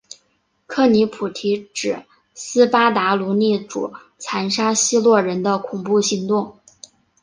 [0.65, 2.03] 克里普提指
[2.33, 6.57] 斯巴达奴隶主残杀希洛人的恐怖行动。